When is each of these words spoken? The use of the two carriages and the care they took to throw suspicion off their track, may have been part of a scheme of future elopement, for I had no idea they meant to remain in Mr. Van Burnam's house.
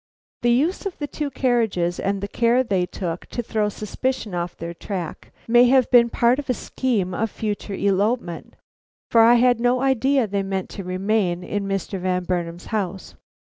The 0.41 0.49
use 0.49 0.87
of 0.87 0.97
the 0.97 1.05
two 1.05 1.29
carriages 1.29 1.99
and 1.99 2.21
the 2.21 2.27
care 2.27 2.63
they 2.63 2.87
took 2.87 3.27
to 3.27 3.43
throw 3.43 3.69
suspicion 3.69 4.33
off 4.33 4.57
their 4.57 4.73
track, 4.73 5.31
may 5.47 5.65
have 5.65 5.91
been 5.91 6.09
part 6.09 6.39
of 6.39 6.49
a 6.49 6.55
scheme 6.55 7.13
of 7.13 7.29
future 7.29 7.75
elopement, 7.75 8.55
for 9.11 9.21
I 9.21 9.35
had 9.35 9.59
no 9.59 9.81
idea 9.81 10.25
they 10.25 10.41
meant 10.41 10.71
to 10.71 10.83
remain 10.83 11.43
in 11.43 11.67
Mr. 11.67 11.99
Van 11.99 12.23
Burnam's 12.23 12.65
house. 12.73 13.13